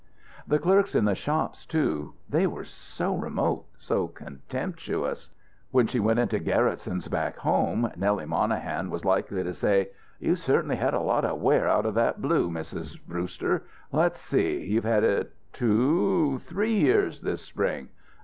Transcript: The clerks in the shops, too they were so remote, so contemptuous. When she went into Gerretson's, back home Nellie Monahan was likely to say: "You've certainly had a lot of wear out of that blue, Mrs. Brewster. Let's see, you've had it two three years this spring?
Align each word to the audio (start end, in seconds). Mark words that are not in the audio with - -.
The 0.47 0.57
clerks 0.57 0.95
in 0.95 1.05
the 1.05 1.13
shops, 1.13 1.63
too 1.63 2.15
they 2.27 2.47
were 2.47 2.63
so 2.63 3.13
remote, 3.15 3.67
so 3.77 4.07
contemptuous. 4.07 5.29
When 5.69 5.85
she 5.85 5.99
went 5.99 6.17
into 6.17 6.39
Gerretson's, 6.39 7.07
back 7.07 7.37
home 7.37 7.87
Nellie 7.95 8.25
Monahan 8.25 8.89
was 8.89 9.05
likely 9.05 9.43
to 9.43 9.53
say: 9.53 9.89
"You've 10.19 10.39
certainly 10.39 10.77
had 10.77 10.95
a 10.95 11.01
lot 11.01 11.23
of 11.23 11.39
wear 11.39 11.69
out 11.69 11.85
of 11.85 11.93
that 11.93 12.19
blue, 12.19 12.49
Mrs. 12.49 12.99
Brewster. 13.07 13.61
Let's 13.91 14.19
see, 14.19 14.65
you've 14.65 14.85
had 14.85 15.03
it 15.03 15.33
two 15.53 16.39
three 16.47 16.79
years 16.79 17.21
this 17.21 17.41
spring? 17.41 17.89